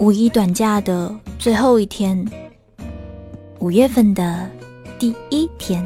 [0.00, 2.24] 五一短假的最后一天，
[3.58, 4.48] 五月份的
[4.96, 5.84] 第一天。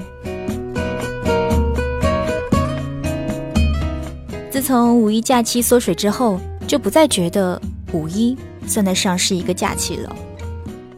[4.51, 6.39] 自从五一假期缩水之后，
[6.69, 7.59] 就不再觉得
[7.95, 8.37] 五一
[8.67, 10.15] 算得上是一个假期了。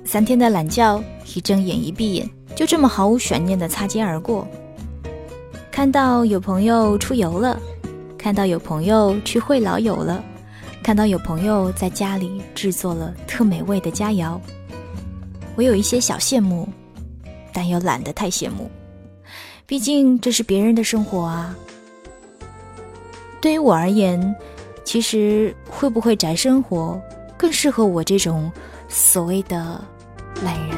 [0.04, 1.00] 三天的懒觉，
[1.36, 4.44] 一睁眼一闭眼，就这么毫无悬念的擦肩而过。
[5.70, 7.56] 看到有朋友出游了，
[8.18, 10.20] 看到有朋友去会老友了。
[10.84, 14.38] 看到有朋友在家里制作了特美味的佳肴，
[15.56, 16.68] 我有一些小羡慕，
[17.54, 18.70] 但又懒得太羡慕，
[19.64, 21.56] 毕竟这是别人的生活啊。
[23.40, 24.36] 对于我而言，
[24.84, 27.00] 其实会不会宅生活
[27.34, 28.52] 更适合我这种
[28.86, 29.82] 所谓的
[30.42, 30.73] 懒人。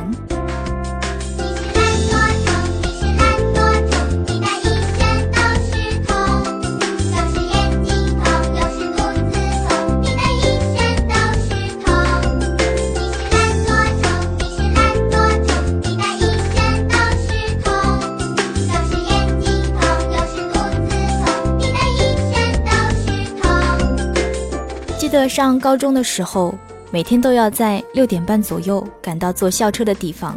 [25.37, 26.55] 上高中的时候，
[26.91, 30.35] 每天都要在六点半左右赶到坐校车的地方，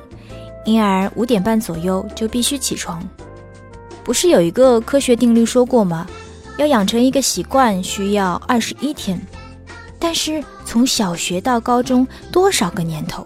[0.66, 3.02] 因而五点半左右就必须起床。
[4.04, 6.06] 不是有一个科学定律说过吗？
[6.58, 9.18] 要养成一个习惯需要二十一天，
[9.98, 13.26] 但是从小学到高中多少个年头，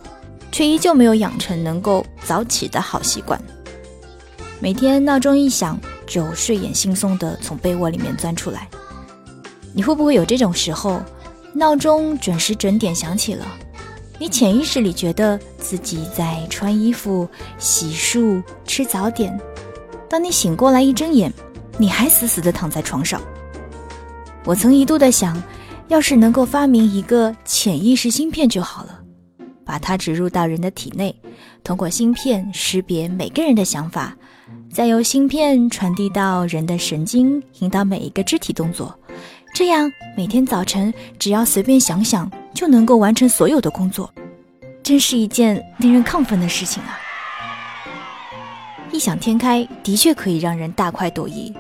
[0.52, 3.42] 却依旧没有养成能够早起的好习惯。
[4.60, 8.70] 每天闹钟一响，就睡眼惺忪地从被窝里面钻出来。
[9.74, 11.02] 你会不会有这种时候？
[11.54, 13.46] 闹钟准时准点响起了，
[14.20, 17.28] 你潜意识里觉得自己在穿衣服、
[17.60, 19.40] 洗漱、吃早点。
[20.10, 21.32] 当你醒过来一睁眼，
[21.78, 23.22] 你还死死地躺在床上。
[24.46, 25.42] 我曾一度的想，
[25.90, 29.00] 要是能够发明一个潜意识芯片就好了，
[29.64, 31.16] 把它植入到人的体内，
[31.64, 34.16] 通过芯片识别每个人的想法，
[34.72, 38.94] 再由芯片传递到人的神经，引导每一个肢体动作。
[39.54, 44.12] 这样每天早晨只要随便想想就能够完成所有的工作，
[44.82, 46.98] 真是一件令人亢奋的事情啊！
[48.92, 51.54] 异想天开的确可以让人大快朵颐，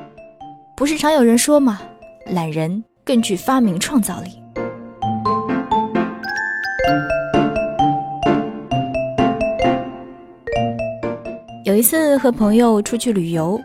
[0.75, 1.79] 不是常有人说吗？
[2.25, 4.41] 懒人更具发明创造力。
[11.63, 13.61] 有一次和朋友出去旅游。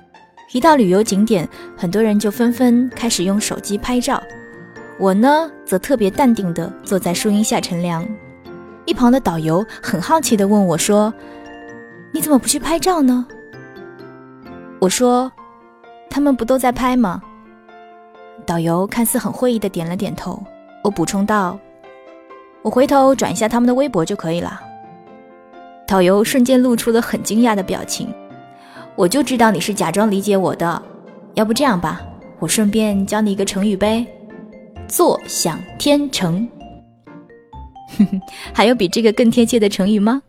[0.51, 4.23] 一到旅游景点，很多人就纷纷开始用手机拍照。
[4.99, 8.07] 我呢，则特别淡定地坐在树荫下乘凉。
[8.87, 11.13] 一旁的导游很好奇地问我说
[12.13, 13.27] ：“你怎么不去拍照呢？”
[14.81, 15.31] 我说
[16.09, 17.21] ：“他们不都在拍吗？”
[18.47, 20.43] 导游看似很会意地点了点头。
[20.83, 21.59] 我补充道
[22.63, 24.59] ：“我回头转一下他们的微博就可以了。”
[25.87, 28.11] 导游瞬间露出了很惊讶的表情。
[28.99, 30.83] 我就知道你是假装理解我的，
[31.35, 32.03] 要不这样吧，
[32.41, 34.05] 我顺便教你一个成语呗，
[34.89, 36.49] 坐享天成。
[38.53, 40.21] 还有比这个更贴切的成语吗？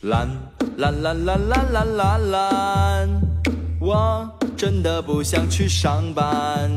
[0.00, 0.26] 懒
[0.78, 3.20] 懒懒懒懒懒懒懒，
[3.78, 6.70] 我真的不想去上班。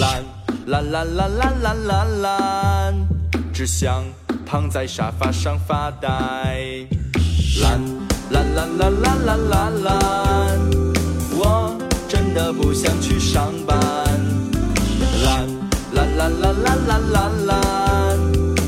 [0.00, 0.24] 懒
[0.66, 3.08] 懒懒懒懒懒懒懒，
[3.54, 4.04] 只想。
[4.50, 6.08] 躺在沙发上发呆，
[7.62, 7.80] 懒
[8.32, 10.60] 懒懒懒懒懒懒懒，
[11.38, 11.78] 我
[12.08, 13.78] 真的不想去上班。
[15.22, 15.46] 懒
[15.94, 18.18] 懒懒懒懒懒懒懒，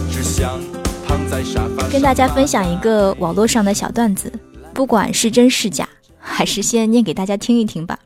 [0.08, 0.60] 只想
[1.04, 1.88] 躺在沙发。
[1.88, 4.32] 跟大家分享一个网络上的小段子，
[4.72, 7.98] 不管是真是假，还是先念给大家听一听吧。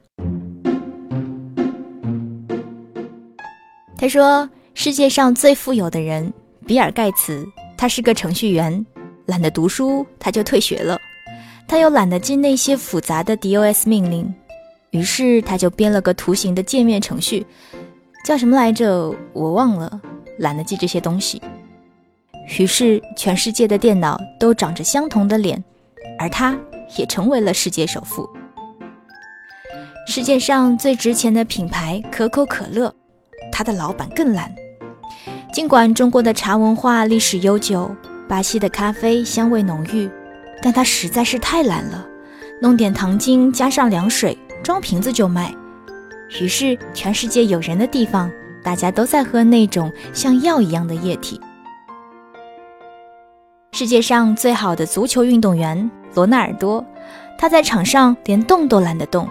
[3.99, 6.33] 他说：“世界上最富有的人，
[6.67, 8.85] 比尔盖茨。”他是个程序员，
[9.27, 10.99] 懒得读书，他就退学了。
[11.69, 14.33] 他又懒得记那些复杂的 DOS 命令，
[14.91, 17.45] 于是他就编了个图形的界面程序，
[18.25, 19.13] 叫什么来着？
[19.33, 20.01] 我忘了，
[20.39, 21.43] 懒得记这些东西。
[22.59, 25.63] 于是全世界的电脑都长着相同的脸，
[26.19, 26.57] 而他
[26.97, 28.29] 也成为了世界首富。
[30.07, 32.95] 世界上最值钱的品牌可口可乐，
[33.51, 34.55] 他的老板更懒。
[35.53, 37.95] 尽管中国的茶文化历史悠久，
[38.29, 40.11] 巴西的咖啡香味浓郁，
[40.61, 42.07] 但他实在是太懒了，
[42.61, 45.55] 弄点糖精加上凉水，装瓶子就卖。
[46.41, 48.31] 于是，全世界有人的地方，
[48.63, 51.41] 大家都在喝那种像药一样的液体。
[53.73, 56.85] 世界上最好的足球运动员罗纳尔多，
[57.39, 59.27] 他在场上连动都懒得动，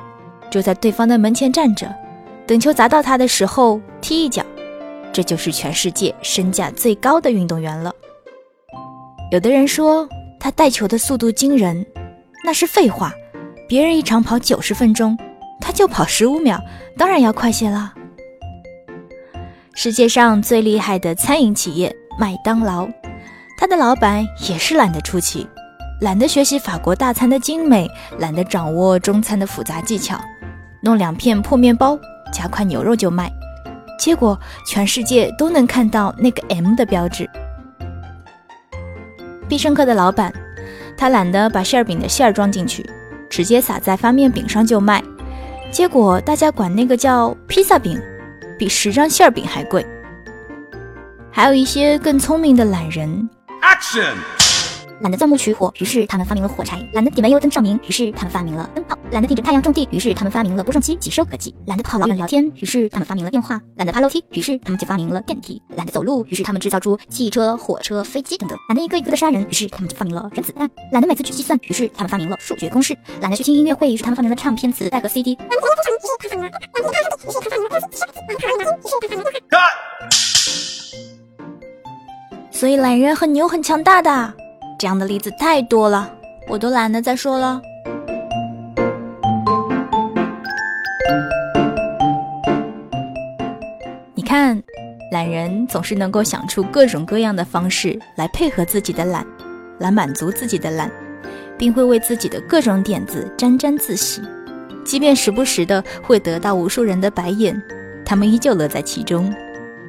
[0.50, 1.94] 就在对方的门前站着，
[2.47, 4.44] 等球砸到他的时候踢一脚。
[5.15, 7.95] 这就是全世界身价最高的运动员了。
[9.31, 10.06] 有的人说
[10.38, 11.85] 他带球的速度惊人，
[12.44, 13.13] 那是废话。
[13.65, 15.17] 别人一场跑九十分钟，
[15.62, 16.59] 他就跑十五秒，
[16.97, 17.94] 当然要快些了。
[19.73, 22.85] 世界上最厉害的餐饮企业麦当劳，
[23.57, 25.47] 他的老板也是懒得出奇，
[26.01, 27.89] 懒得学习法国大餐的精美，
[28.19, 30.19] 懒得掌握中餐的复杂技巧，
[30.81, 31.97] 弄两片破面包
[32.33, 33.31] 加块牛肉就卖，
[33.97, 37.30] 结果全世界都能看到那个 M 的标志。
[39.47, 40.33] 必胜客的老板，
[40.97, 42.86] 他懒得把馅饼的馅儿装进去。
[43.27, 45.03] 直接撒在发面饼上就卖，
[45.71, 48.00] 结果大家管那个叫披萨饼，
[48.57, 49.86] 比十张馅饼还贵。
[51.31, 53.30] 还有一些更聪明的懒人。
[53.62, 54.13] Action
[55.01, 75.38] 懒得钻木取火，于是他们发明了火柴；懒得点煤油灯照明，于是他们发明了灯泡；懒得顶着太阳种地，于是他们发明了播种机及收割机；懒得跑老远聊天，于是他们发明了电话；懒得爬楼梯，于是他们就发明了电梯；懒得走路，于是他们制造出汽车、火车、飞机等等；懒得一个一个的杀人，于是他们就发明了原子弹；懒得每次去计算，于是他们发明了数学公式；懒得去听音乐会，于是他们发明了唱片、磁带和 CD。
[82.51, 84.44] 所以懒人很牛很强大的。
[84.77, 86.10] 这样的例子太多了，
[86.48, 87.62] 我都懒得再说了。
[94.13, 94.62] 你看，
[95.12, 99.25] 懒人总是能够想出各种各样的方式来配合自己的懒，
[99.80, 100.92] 来满足自己的懒，
[101.57, 104.22] 并会为自己的各种点子沾沾自喜。
[104.83, 107.60] 即便时不时的会得到无数人的白眼，
[108.06, 109.33] 他们依旧乐在其中。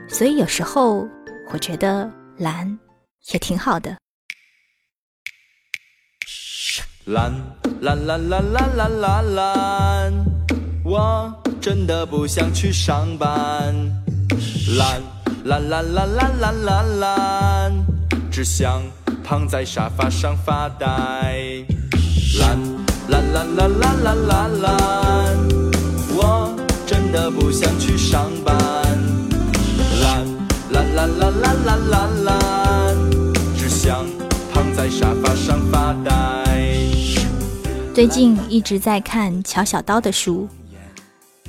[0.09, 1.07] 所以有时候，
[1.53, 2.79] 我觉得懒
[3.33, 3.97] 也挺好的。
[7.07, 7.33] 懒
[7.83, 10.13] 懒懒懒懒懒懒懒，
[10.83, 13.73] 我真的不想去上班。
[14.77, 15.01] 懒
[15.45, 17.73] 懒懒懒懒懒懒懒，
[18.29, 18.83] 只想
[19.23, 21.65] 躺在沙发上发呆。
[22.41, 22.59] 懒
[23.09, 24.96] 懒懒懒懒懒懒懒，
[37.97, 40.47] 最近一直在看乔小刀的书，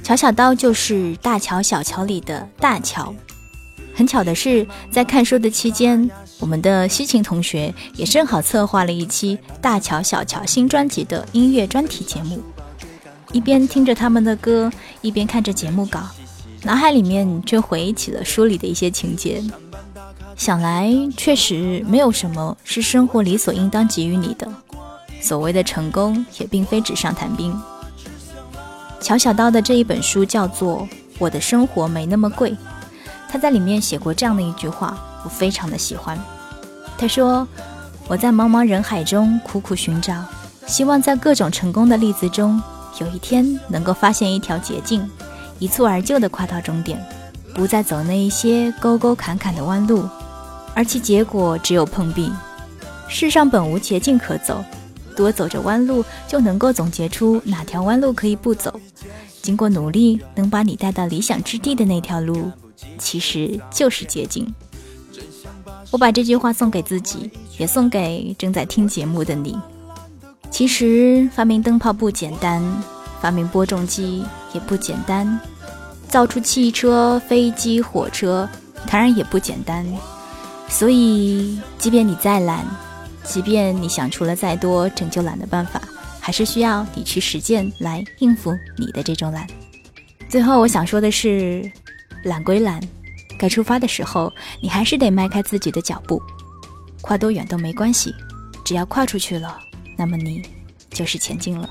[0.02, 3.14] 乔小刀就是大乔小乔里的大乔。
[3.94, 6.10] 很巧的是，在看书的期间，
[6.40, 12.42] 我们的西晴同学也正好策划了一期大乔小乔新专辑的音乐专题节目。
[13.34, 14.72] 一边听着他们的歌，
[15.02, 16.00] 一边看着节目稿，
[16.64, 19.44] 脑海里面却回忆起了书里的一些情节。
[20.38, 24.50] 想来，确实没有什么是生活理所应当给予你的。
[25.28, 27.54] 所谓的成功也并非纸上谈兵。
[29.02, 30.84] 乔小刀的这一本书叫做
[31.20, 32.52] 《我的生活没那么贵》，
[33.28, 36.18] 他在里面写过这样的一句话，我非常的喜欢。
[36.98, 37.46] 他说
[38.08, 40.24] ：“我在茫茫人海中苦苦寻找，
[40.66, 42.62] 希望在各种成功的例子中，
[43.00, 45.08] 有一天能够发现一条捷径，
[45.60, 47.06] 一蹴而就的跨到终点，
[47.54, 50.08] 不再走那一些沟沟坎坎的弯路，
[50.74, 52.32] 而其结果只有碰壁。
[53.10, 54.64] 世上本无捷径可走。”
[55.18, 58.80] 多走着弯路，就能够总结出哪条弯路可以不走。
[59.42, 62.52] 经过努力，能把你带到理想之地的那条路，
[63.00, 64.54] 其实就是捷径。
[65.90, 69.58] 我把这句话送给自己，也送给正在听节目的你。
[70.52, 72.62] 其实发明灯泡不简单，
[73.20, 75.40] 发明播种机也不简单，
[76.08, 78.48] 造出汽车、飞机、火车，
[78.90, 79.86] 当然也不简单。
[80.70, 82.66] 所以，即便你再懒，
[83.28, 85.82] 即便你想出了再多拯救懒的办法，
[86.20, 89.46] 还是需要你去实践来应付你的这种懒。
[90.30, 91.70] 最后，我想说的是，
[92.24, 92.82] 懒归懒，
[93.38, 94.32] 该出发的时候，
[94.62, 96.22] 你还是得迈开自己的脚步，
[97.02, 98.16] 跨多远都没关系，
[98.64, 99.60] 只要跨出去了，
[99.98, 100.42] 那么你
[100.90, 101.70] 就是前进了。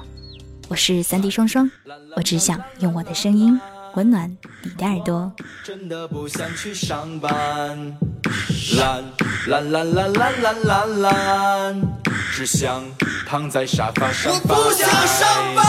[0.68, 1.70] 我是三 D 双双，
[2.16, 3.58] 我只想用我的声音
[3.96, 4.30] 温暖
[4.62, 5.32] 你的耳朵。
[5.64, 7.32] 真的不想去上班。
[8.76, 9.02] 懒
[9.48, 11.80] 懒懒懒懒懒懒懒，
[12.34, 12.84] 只想
[13.26, 14.54] 躺在沙发上发呆。
[14.54, 15.64] 我不想上班。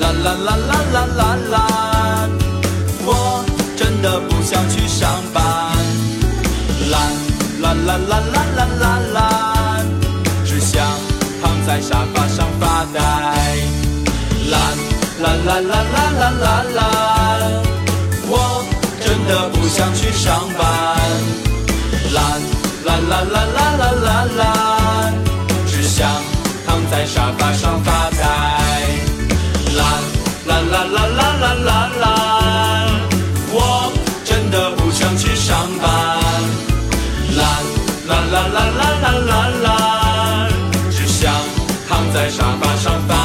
[0.00, 1.58] 懒懒懒懒懒懒懒，
[3.06, 3.42] 我
[3.74, 5.42] 真的不想去上班。
[6.90, 6.94] 懒
[7.62, 9.20] 懒懒懒懒懒懒懒，
[10.44, 10.84] 只想
[11.40, 13.00] 躺在沙发上发呆。
[14.50, 14.60] 懒
[15.22, 16.44] 懒懒懒懒懒懒
[16.74, 16.81] 懒，我
[19.32, 20.68] 真的不想去上班。
[22.12, 22.22] 懒
[22.84, 25.14] 懒懒懒懒懒懒懒。
[25.66, 26.06] 只想
[26.66, 28.18] 躺在沙发上发呆。
[29.74, 29.86] 懒
[30.44, 32.90] 懒懒懒懒懒懒。
[33.50, 33.90] 我
[34.22, 35.90] 真的不想去上班。
[37.34, 37.48] 懒
[38.08, 40.52] 懒懒懒懒懒懒。
[40.90, 41.32] 只想
[41.88, 43.21] 躺在沙发上发。